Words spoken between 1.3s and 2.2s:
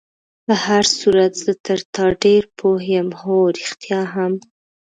زه تر تا